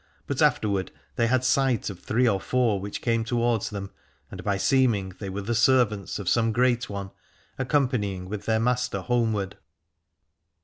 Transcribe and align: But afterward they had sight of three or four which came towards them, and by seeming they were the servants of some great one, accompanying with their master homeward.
But 0.25 0.41
afterward 0.41 0.91
they 1.15 1.27
had 1.27 1.43
sight 1.43 1.87
of 1.91 1.99
three 1.99 2.27
or 2.27 2.41
four 2.41 2.79
which 2.79 3.03
came 3.03 3.23
towards 3.23 3.69
them, 3.69 3.91
and 4.31 4.43
by 4.43 4.57
seeming 4.57 5.13
they 5.19 5.29
were 5.29 5.43
the 5.43 5.53
servants 5.53 6.17
of 6.17 6.27
some 6.27 6.51
great 6.51 6.89
one, 6.89 7.11
accompanying 7.59 8.27
with 8.27 8.47
their 8.47 8.59
master 8.59 9.01
homeward. 9.01 9.57